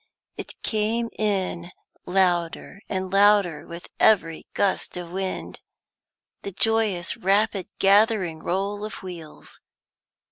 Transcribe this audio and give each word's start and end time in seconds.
It 0.35 0.55
came 0.63 1.11
in, 1.19 1.71
louder 2.07 2.81
and 2.89 3.13
louder 3.13 3.67
with 3.67 3.87
every 3.99 4.47
gust 4.55 4.97
of 4.97 5.11
wind 5.11 5.61
the 6.41 6.51
joyous, 6.51 7.15
rapid 7.15 7.67
gathering 7.77 8.39
roll 8.39 8.83
of 8.83 9.03
wheels. 9.03 9.61